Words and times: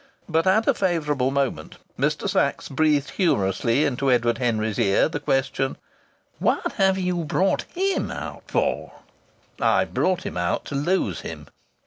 But 0.27 0.47
at 0.47 0.65
a 0.67 0.73
favourable 0.73 1.29
moment 1.29 1.77
Mr. 1.95 2.27
Sachs 2.27 2.69
breathed 2.69 3.11
humorously 3.11 3.85
into 3.85 4.09
Edward 4.11 4.39
Henry's 4.39 4.79
ear 4.79 5.07
the 5.07 5.19
question: 5.19 5.77
"What 6.39 6.71
have 6.71 6.97
you 6.97 7.23
brought 7.23 7.65
him 7.75 8.09
out 8.09 8.45
for?" 8.47 8.93
"I've 9.61 9.93
brought 9.93 10.25
him 10.25 10.37
out 10.37 10.65
to 10.65 10.73
lose 10.75 11.21
him." 11.21 11.49